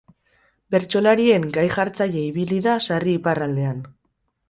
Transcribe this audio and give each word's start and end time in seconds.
Bertsolarien 0.75 1.45
gai-jartzaile 1.59 2.25
ibili 2.33 2.61
da 2.71 2.81
sarri 2.89 3.17
iparraldean. 3.23 3.89